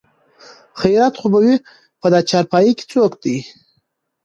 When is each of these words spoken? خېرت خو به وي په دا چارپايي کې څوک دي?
خېرت 0.79 1.13
خو 1.19 1.27
به 1.33 1.39
وي 1.43 1.55
په 2.01 2.07
دا 2.13 2.19
چارپايي 2.29 2.71
کې 2.77 2.85
څوک 2.91 3.11
دي? 3.23 3.37